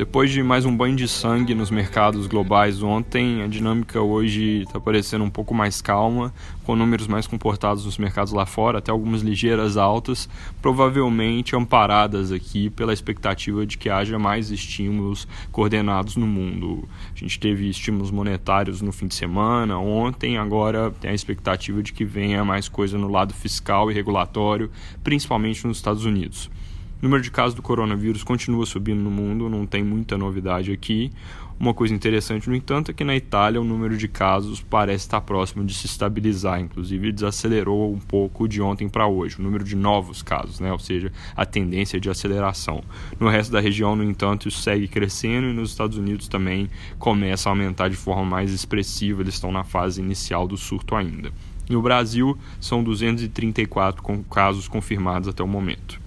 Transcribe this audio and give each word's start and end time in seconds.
Depois 0.00 0.30
de 0.30 0.42
mais 0.42 0.64
um 0.64 0.74
banho 0.74 0.96
de 0.96 1.06
sangue 1.06 1.54
nos 1.54 1.70
mercados 1.70 2.26
globais 2.26 2.82
ontem, 2.82 3.42
a 3.42 3.46
dinâmica 3.46 4.00
hoje 4.00 4.62
está 4.62 4.80
parecendo 4.80 5.24
um 5.24 5.28
pouco 5.28 5.52
mais 5.52 5.82
calma, 5.82 6.32
com 6.64 6.74
números 6.74 7.06
mais 7.06 7.26
comportados 7.26 7.84
nos 7.84 7.98
mercados 7.98 8.32
lá 8.32 8.46
fora, 8.46 8.78
até 8.78 8.90
algumas 8.90 9.20
ligeiras 9.20 9.76
altas, 9.76 10.26
provavelmente 10.62 11.54
amparadas 11.54 12.32
aqui 12.32 12.70
pela 12.70 12.94
expectativa 12.94 13.66
de 13.66 13.76
que 13.76 13.90
haja 13.90 14.18
mais 14.18 14.50
estímulos 14.50 15.28
coordenados 15.52 16.16
no 16.16 16.26
mundo. 16.26 16.88
A 17.14 17.18
gente 17.18 17.38
teve 17.38 17.68
estímulos 17.68 18.10
monetários 18.10 18.80
no 18.80 18.92
fim 18.92 19.06
de 19.06 19.14
semana, 19.14 19.78
ontem, 19.78 20.38
agora 20.38 20.90
tem 20.98 21.10
a 21.10 21.14
expectativa 21.14 21.82
de 21.82 21.92
que 21.92 22.06
venha 22.06 22.42
mais 22.42 22.70
coisa 22.70 22.96
no 22.96 23.08
lado 23.08 23.34
fiscal 23.34 23.90
e 23.90 23.94
regulatório, 23.94 24.70
principalmente 25.04 25.66
nos 25.66 25.76
Estados 25.76 26.06
Unidos. 26.06 26.48
O 27.00 27.06
número 27.06 27.22
de 27.22 27.30
casos 27.30 27.54
do 27.54 27.62
coronavírus 27.62 28.22
continua 28.22 28.66
subindo 28.66 29.00
no 29.00 29.10
mundo, 29.10 29.48
não 29.48 29.64
tem 29.64 29.82
muita 29.82 30.18
novidade 30.18 30.70
aqui. 30.70 31.10
Uma 31.58 31.72
coisa 31.72 31.94
interessante, 31.94 32.46
no 32.46 32.54
entanto, 32.54 32.90
é 32.90 32.94
que 32.94 33.04
na 33.04 33.16
Itália 33.16 33.58
o 33.58 33.64
número 33.64 33.96
de 33.96 34.06
casos 34.06 34.60
parece 34.60 35.06
estar 35.06 35.22
próximo 35.22 35.64
de 35.64 35.72
se 35.72 35.86
estabilizar, 35.86 36.60
inclusive 36.60 37.10
desacelerou 37.10 37.90
um 37.90 37.98
pouco 37.98 38.46
de 38.46 38.60
ontem 38.60 38.86
para 38.86 39.06
hoje, 39.06 39.38
o 39.38 39.42
número 39.42 39.64
de 39.64 39.74
novos 39.74 40.22
casos, 40.22 40.60
né? 40.60 40.70
ou 40.72 40.78
seja, 40.78 41.10
a 41.34 41.46
tendência 41.46 41.98
de 41.98 42.10
aceleração. 42.10 42.82
No 43.18 43.30
resto 43.30 43.50
da 43.50 43.60
região, 43.60 43.96
no 43.96 44.04
entanto, 44.04 44.46
isso 44.46 44.60
segue 44.60 44.86
crescendo 44.86 45.48
e 45.48 45.54
nos 45.54 45.70
Estados 45.70 45.96
Unidos 45.96 46.28
também 46.28 46.68
começa 46.98 47.48
a 47.48 47.52
aumentar 47.52 47.88
de 47.88 47.96
forma 47.96 48.26
mais 48.26 48.52
expressiva, 48.52 49.22
eles 49.22 49.34
estão 49.34 49.50
na 49.50 49.64
fase 49.64 50.02
inicial 50.02 50.46
do 50.46 50.58
surto 50.58 50.94
ainda. 50.94 51.32
No 51.68 51.80
Brasil, 51.80 52.36
são 52.60 52.82
234 52.82 54.02
casos 54.30 54.66
confirmados 54.66 55.28
até 55.28 55.42
o 55.42 55.48
momento. 55.48 55.99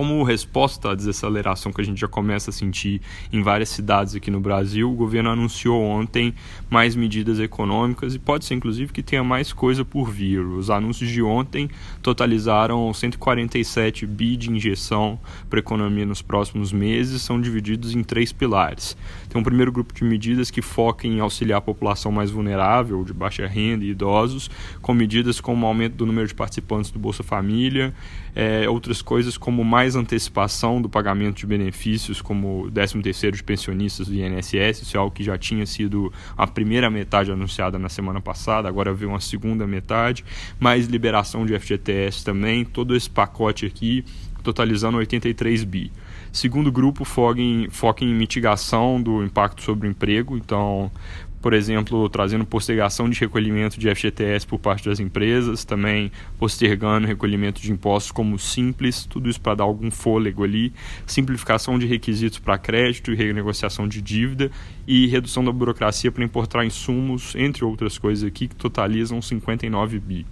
Como 0.00 0.22
resposta 0.22 0.92
à 0.92 0.94
desaceleração 0.94 1.70
que 1.70 1.82
a 1.82 1.84
gente 1.84 2.00
já 2.00 2.08
começa 2.08 2.48
a 2.48 2.52
sentir 2.54 3.02
em 3.30 3.42
várias 3.42 3.68
cidades 3.68 4.14
aqui 4.14 4.30
no 4.30 4.40
Brasil, 4.40 4.90
o 4.90 4.94
governo 4.94 5.28
anunciou 5.28 5.78
ontem 5.78 6.32
mais 6.70 6.96
medidas 6.96 7.38
econômicas 7.38 8.14
e 8.14 8.18
pode 8.18 8.46
ser 8.46 8.54
inclusive 8.54 8.94
que 8.94 9.02
tenha 9.02 9.22
mais 9.22 9.52
coisa 9.52 9.84
por 9.84 10.10
vir. 10.10 10.40
Os 10.40 10.70
anúncios 10.70 11.10
de 11.10 11.20
ontem 11.20 11.68
totalizaram 12.00 12.94
147 12.94 14.06
bi 14.06 14.38
de 14.38 14.50
injeção 14.50 15.20
para 15.50 15.58
a 15.58 15.60
economia 15.60 16.06
nos 16.06 16.22
próximos 16.22 16.72
meses, 16.72 17.20
são 17.20 17.38
divididos 17.38 17.94
em 17.94 18.02
três 18.02 18.32
pilares. 18.32 18.96
Tem 19.28 19.38
um 19.38 19.44
primeiro 19.44 19.70
grupo 19.70 19.92
de 19.92 20.02
medidas 20.02 20.50
que 20.50 20.62
foca 20.62 21.06
em 21.06 21.20
auxiliar 21.20 21.58
a 21.58 21.60
população 21.60 22.10
mais 22.10 22.30
vulnerável, 22.30 23.04
de 23.04 23.12
baixa 23.12 23.46
renda 23.46 23.84
e 23.84 23.90
idosos, 23.90 24.50
com 24.80 24.94
medidas 24.94 25.42
como 25.42 25.66
o 25.66 25.68
aumento 25.68 25.96
do 25.96 26.06
número 26.06 26.26
de 26.26 26.34
participantes 26.34 26.90
do 26.90 26.98
Bolsa 26.98 27.22
Família, 27.22 27.92
é, 28.34 28.66
outras 28.66 29.02
coisas 29.02 29.36
como 29.36 29.62
mais 29.62 29.89
antecipação 29.96 30.80
do 30.80 30.88
pagamento 30.88 31.38
de 31.38 31.46
benefícios, 31.46 32.20
como 32.20 32.66
o 32.66 32.70
13º 32.70 33.32
de 33.32 33.42
pensionistas 33.42 34.08
do 34.08 34.14
INSS, 34.14 34.82
isso 34.82 34.96
é 34.96 35.00
algo 35.00 35.14
que 35.14 35.22
já 35.22 35.36
tinha 35.36 35.66
sido 35.66 36.12
a 36.36 36.46
primeira 36.46 36.90
metade 36.90 37.30
anunciada 37.30 37.78
na 37.78 37.88
semana 37.88 38.20
passada, 38.20 38.68
agora 38.68 38.92
veio 38.92 39.10
uma 39.10 39.20
segunda 39.20 39.66
metade, 39.66 40.24
mais 40.58 40.86
liberação 40.86 41.44
de 41.46 41.58
FGTS 41.58 42.24
também, 42.24 42.64
todo 42.64 42.94
esse 42.94 43.08
pacote 43.08 43.66
aqui 43.66 44.04
totalizando 44.42 44.98
83 44.98 45.64
bi. 45.64 45.92
Segundo 46.32 46.70
grupo 46.70 47.04
foca 47.04 47.40
em, 47.40 47.68
foca 47.70 48.04
em 48.04 48.14
mitigação 48.14 49.02
do 49.02 49.22
impacto 49.22 49.62
sobre 49.62 49.88
o 49.88 49.90
emprego, 49.90 50.36
então 50.36 50.90
por 51.40 51.54
exemplo, 51.54 52.08
trazendo 52.08 52.44
postergação 52.44 53.08
de 53.08 53.18
recolhimento 53.18 53.78
de 53.80 53.92
FGTS 53.94 54.46
por 54.46 54.58
parte 54.58 54.88
das 54.88 55.00
empresas, 55.00 55.64
também 55.64 56.12
postergando 56.38 57.06
recolhimento 57.06 57.60
de 57.60 57.72
impostos 57.72 58.12
como 58.12 58.38
simples, 58.38 59.06
tudo 59.06 59.28
isso 59.28 59.40
para 59.40 59.56
dar 59.56 59.64
algum 59.64 59.90
fôlego 59.90 60.44
ali, 60.44 60.72
simplificação 61.06 61.78
de 61.78 61.86
requisitos 61.86 62.38
para 62.38 62.58
crédito 62.58 63.12
e 63.12 63.14
renegociação 63.14 63.88
de 63.88 64.02
dívida 64.02 64.50
e 64.86 65.06
redução 65.06 65.44
da 65.44 65.52
burocracia 65.52 66.12
para 66.12 66.24
importar 66.24 66.64
insumos, 66.64 67.34
entre 67.34 67.64
outras 67.64 67.96
coisas 67.96 68.24
aqui, 68.24 68.48
que 68.48 68.56
totalizam 68.56 69.22
59 69.22 69.98
bi. 69.98 70.26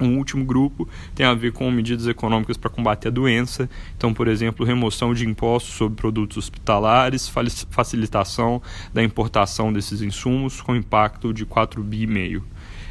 Um 0.00 0.18
último 0.18 0.44
grupo 0.44 0.88
tem 1.14 1.24
a 1.24 1.34
ver 1.34 1.52
com 1.52 1.70
medidas 1.70 2.06
econômicas 2.06 2.56
para 2.56 2.70
combater 2.70 3.08
a 3.08 3.10
doença. 3.10 3.68
Então, 3.96 4.12
por 4.12 4.28
exemplo, 4.28 4.66
remoção 4.66 5.14
de 5.14 5.26
impostos 5.26 5.74
sobre 5.74 5.96
produtos 5.96 6.36
hospitalares, 6.36 7.30
facilitação 7.70 8.60
da 8.92 9.02
importação 9.02 9.72
desses 9.72 10.02
insumos 10.02 10.60
com 10.60 10.76
impacto 10.76 11.32
de 11.32 11.46
4 11.46 11.82
bi 11.82 12.06
meio. 12.06 12.44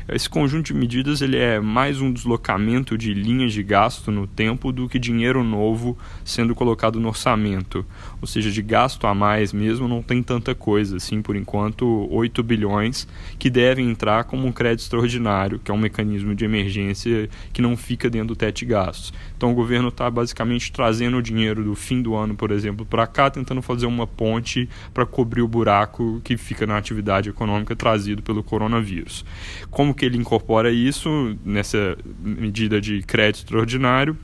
Esse 0.07 0.29
conjunto 0.29 0.67
de 0.67 0.73
medidas 0.75 1.19
ele 1.23 1.35
é 1.35 1.59
mais 1.59 1.99
um 1.99 2.13
deslocamento 2.13 2.95
de 2.95 3.11
linhas 3.11 3.51
de 3.51 3.63
gasto 3.63 4.11
no 4.11 4.27
tempo 4.27 4.71
do 4.71 4.87
que 4.87 4.99
dinheiro 4.99 5.43
novo 5.43 5.97
sendo 6.23 6.53
colocado 6.53 6.99
no 6.99 7.07
orçamento. 7.07 7.83
Ou 8.21 8.27
seja, 8.27 8.51
de 8.51 8.61
gasto 8.61 9.07
a 9.07 9.15
mais 9.15 9.51
mesmo 9.51 9.87
não 9.87 10.03
tem 10.03 10.21
tanta 10.21 10.53
coisa, 10.53 10.97
assim, 10.97 11.23
por 11.23 11.35
enquanto 11.35 12.07
8 12.11 12.43
bilhões 12.43 13.07
que 13.39 13.49
devem 13.49 13.89
entrar 13.89 14.25
como 14.25 14.45
um 14.45 14.51
crédito 14.51 14.81
extraordinário, 14.81 15.57
que 15.57 15.71
é 15.71 15.73
um 15.73 15.77
mecanismo 15.77 16.35
de 16.35 16.45
emergência 16.45 17.27
que 17.51 17.59
não 17.59 17.75
fica 17.75 18.07
dentro 18.07 18.27
do 18.27 18.35
teto 18.35 18.59
de 18.59 18.65
gastos. 18.65 19.11
Então 19.35 19.51
o 19.51 19.55
governo 19.55 19.87
está 19.87 20.07
basicamente 20.07 20.71
trazendo 20.71 21.17
o 21.17 21.21
dinheiro 21.21 21.63
do 21.63 21.73
fim 21.73 22.03
do 22.03 22.13
ano, 22.13 22.35
por 22.35 22.51
exemplo, 22.51 22.85
para 22.85 23.07
cá, 23.07 23.31
tentando 23.31 23.59
fazer 23.59 23.87
uma 23.87 24.05
ponte 24.05 24.69
para 24.93 25.03
cobrir 25.03 25.41
o 25.41 25.47
buraco 25.47 26.21
que 26.23 26.37
fica 26.37 26.67
na 26.67 26.77
atividade 26.77 27.27
econômica 27.27 27.75
trazido 27.75 28.21
pelo 28.21 28.43
coronavírus. 28.43 29.25
Como 29.71 29.94
que 29.95 30.05
ele 30.05 30.17
incorpora 30.17 30.71
isso 30.71 31.35
nessa 31.43 31.97
medida 32.21 32.79
de 32.79 33.01
crédito 33.01 33.45
extraordinário? 33.45 34.17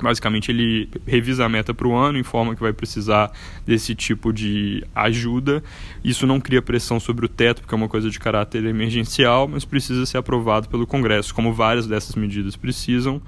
Basicamente, 0.00 0.52
ele 0.52 0.88
revisa 1.06 1.44
a 1.44 1.48
meta 1.48 1.74
para 1.74 1.88
o 1.88 1.94
ano, 1.94 2.18
informa 2.18 2.54
que 2.54 2.60
vai 2.60 2.72
precisar 2.72 3.32
desse 3.66 3.94
tipo 3.94 4.32
de 4.32 4.84
ajuda. 4.94 5.62
Isso 6.04 6.26
não 6.26 6.40
cria 6.40 6.62
pressão 6.62 7.00
sobre 7.00 7.26
o 7.26 7.28
teto, 7.28 7.62
porque 7.62 7.74
é 7.74 7.76
uma 7.76 7.88
coisa 7.88 8.08
de 8.08 8.18
caráter 8.18 8.64
emergencial, 8.64 9.48
mas 9.48 9.64
precisa 9.64 10.06
ser 10.06 10.18
aprovado 10.18 10.68
pelo 10.68 10.86
Congresso, 10.86 11.34
como 11.34 11.52
várias 11.52 11.86
dessas 11.86 12.14
medidas 12.14 12.54
precisam. 12.54 13.20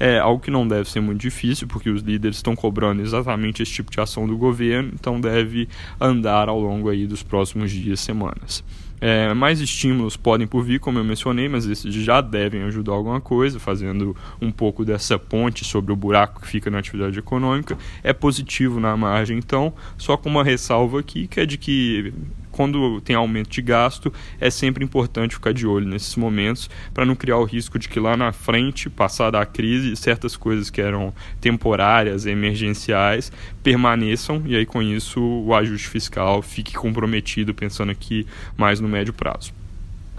É 0.00 0.18
algo 0.18 0.42
que 0.42 0.50
não 0.50 0.66
deve 0.66 0.88
ser 0.88 1.00
muito 1.00 1.20
difícil, 1.20 1.68
porque 1.68 1.90
os 1.90 2.00
líderes 2.00 2.38
estão 2.38 2.56
cobrando 2.56 3.02
exatamente 3.02 3.62
esse 3.62 3.72
tipo 3.72 3.90
de 3.90 4.00
ação 4.00 4.26
do 4.26 4.36
governo, 4.36 4.92
então 4.94 5.20
deve 5.20 5.68
andar 6.00 6.48
ao 6.48 6.58
longo 6.58 6.88
aí 6.88 7.06
dos 7.06 7.22
próximos 7.22 7.70
dias, 7.70 8.00
semanas. 8.00 8.64
É, 9.06 9.34
mais 9.34 9.60
estímulos 9.60 10.16
podem 10.16 10.46
por 10.46 10.64
vir, 10.64 10.80
como 10.80 10.98
eu 10.98 11.04
mencionei, 11.04 11.46
mas 11.46 11.66
esses 11.66 11.94
já 11.94 12.22
devem 12.22 12.62
ajudar 12.62 12.92
alguma 12.92 13.20
coisa, 13.20 13.60
fazendo 13.60 14.16
um 14.40 14.50
pouco 14.50 14.82
dessa 14.82 15.18
ponte 15.18 15.62
sobre 15.62 15.92
o 15.92 15.96
buraco 15.96 16.40
que 16.40 16.48
fica 16.48 16.70
na 16.70 16.78
atividade 16.78 17.18
econômica. 17.18 17.76
É 18.02 18.14
positivo 18.14 18.80
na 18.80 18.96
margem, 18.96 19.36
então, 19.36 19.74
só 19.98 20.16
com 20.16 20.30
uma 20.30 20.42
ressalva 20.42 21.00
aqui, 21.00 21.26
que 21.26 21.38
é 21.38 21.44
de 21.44 21.58
que 21.58 22.14
quando 22.54 23.00
tem 23.00 23.16
aumento 23.16 23.50
de 23.50 23.60
gasto, 23.60 24.12
é 24.40 24.48
sempre 24.48 24.84
importante 24.84 25.34
ficar 25.34 25.52
de 25.52 25.66
olho 25.66 25.88
nesses 25.88 26.14
momentos 26.14 26.70
para 26.92 27.04
não 27.04 27.16
criar 27.16 27.36
o 27.38 27.44
risco 27.44 27.80
de 27.80 27.88
que 27.88 27.98
lá 27.98 28.16
na 28.16 28.30
frente, 28.30 28.88
passada 28.88 29.40
a 29.40 29.44
crise, 29.44 29.96
certas 29.96 30.36
coisas 30.36 30.70
que 30.70 30.80
eram 30.80 31.12
temporárias, 31.40 32.26
emergenciais, 32.26 33.32
permaneçam 33.60 34.40
e 34.46 34.54
aí 34.54 34.64
com 34.64 34.80
isso 34.80 35.20
o 35.20 35.52
ajuste 35.52 35.88
fiscal 35.88 36.42
fique 36.42 36.74
comprometido, 36.74 37.52
pensando 37.52 37.90
aqui 37.90 38.24
mais 38.56 38.78
no 38.78 38.86
médio 38.86 39.12
prazo. 39.12 39.52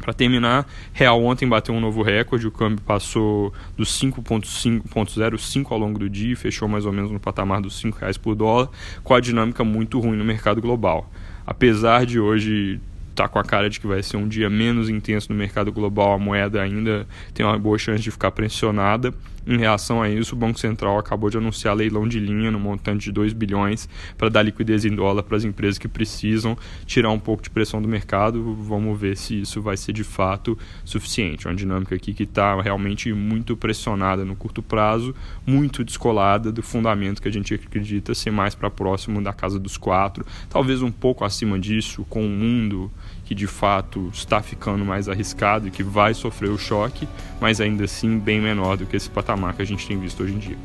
Para 0.01 0.13
terminar, 0.13 0.67
Real 0.91 1.23
ontem 1.23 1.47
bateu 1.47 1.73
um 1.73 1.79
novo 1.79 2.01
recorde, 2.01 2.45
o 2.45 2.51
câmbio 2.51 2.83
passou 2.85 3.53
dos 3.77 3.97
5,05 3.97 5.71
ao 5.71 5.77
longo 5.77 5.97
do 5.97 6.09
dia 6.09 6.33
e 6.33 6.35
fechou 6.35 6.67
mais 6.67 6.85
ou 6.85 6.91
menos 6.91 7.11
no 7.11 7.19
patamar 7.19 7.61
dos 7.61 7.81
R$ 7.81 7.93
reais 7.97 8.17
por 8.17 8.35
dólar, 8.35 8.67
com 9.05 9.13
a 9.13 9.21
dinâmica 9.21 9.63
muito 9.63 10.01
ruim 10.01 10.17
no 10.17 10.25
mercado 10.25 10.59
global 10.59 11.09
apesar 11.45 12.05
de 12.05 12.19
hoje 12.19 12.79
tá 13.15 13.27
com 13.27 13.39
a 13.39 13.43
cara 13.43 13.69
de 13.69 13.79
que 13.79 13.87
vai 13.87 14.03
ser 14.03 14.17
um 14.17 14.27
dia 14.27 14.49
menos 14.49 14.89
intenso 14.89 15.31
no 15.31 15.37
mercado 15.37 15.71
global, 15.71 16.13
a 16.13 16.19
moeda 16.19 16.61
ainda 16.61 17.07
tem 17.33 17.45
uma 17.45 17.57
boa 17.57 17.77
chance 17.77 18.03
de 18.03 18.11
ficar 18.11 18.31
pressionada. 18.31 19.13
Em 19.47 19.57
reação 19.57 20.01
a 20.01 20.09
isso, 20.09 20.33
o 20.33 20.37
Banco 20.37 20.59
Central 20.59 20.97
acabou 20.97 21.29
de 21.29 21.37
anunciar 21.37 21.75
leilão 21.75 22.07
de 22.07 22.19
linha 22.19 22.49
no 22.49 22.59
montante 22.59 23.05
de 23.05 23.11
2 23.11 23.31
bilhões 23.33 23.87
para 24.17 24.27
dar 24.27 24.41
liquidez 24.41 24.85
em 24.85 24.95
dólar 24.95 25.21
para 25.21 25.37
as 25.37 25.43
empresas 25.43 25.77
que 25.77 25.87
precisam, 25.87 26.57
tirar 26.85 27.11
um 27.11 27.19
pouco 27.19 27.43
de 27.43 27.49
pressão 27.51 27.79
do 27.79 27.87
mercado. 27.87 28.55
Vamos 28.55 28.99
ver 28.99 29.15
se 29.15 29.41
isso 29.41 29.61
vai 29.61 29.77
ser 29.77 29.93
de 29.93 30.03
fato 30.03 30.57
suficiente. 30.83 31.47
Uma 31.47 31.53
dinâmica 31.53 31.93
aqui 31.93 32.13
que 32.13 32.23
está 32.23 32.59
realmente 32.59 33.13
muito 33.13 33.55
pressionada 33.55 34.25
no 34.25 34.35
curto 34.35 34.63
prazo, 34.63 35.13
muito 35.45 35.83
descolada 35.83 36.51
do 36.51 36.63
fundamento 36.63 37.21
que 37.21 37.27
a 37.27 37.31
gente 37.31 37.53
acredita 37.53 38.15
ser 38.15 38.31
mais 38.31 38.55
para 38.55 38.69
próximo 38.69 39.21
da 39.21 39.31
casa 39.31 39.59
dos 39.59 39.77
quatro, 39.77 40.25
talvez 40.49 40.81
um 40.81 40.91
pouco 40.91 41.23
acima 41.23 41.59
disso, 41.59 42.03
com 42.09 42.25
o 42.25 42.29
mundo 42.29 42.91
que 43.25 43.33
de 43.33 43.47
fato 43.47 44.09
está 44.13 44.41
ficando 44.41 44.85
mais 44.85 45.09
arriscado 45.09 45.67
e 45.67 45.71
que 45.71 45.83
vai 45.83 46.13
sofrer 46.13 46.49
o 46.49 46.57
choque, 46.57 47.07
mas 47.41 47.59
ainda 47.59 47.85
assim 47.85 48.19
bem 48.19 48.39
menor 48.39 48.77
do 48.77 48.85
que 48.85 48.95
esse 48.95 49.09
patamar 49.35 49.53
que 49.53 49.61
a 49.61 49.65
gente 49.65 49.85
tem 49.85 49.99
visto 49.99 50.23
hoje 50.23 50.33
em 50.33 50.39
dia. 50.39 50.57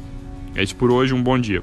É 0.54 0.62
isso 0.62 0.76
por 0.76 0.90
hoje, 0.90 1.12
um 1.12 1.22
bom 1.22 1.38
dia. 1.38 1.60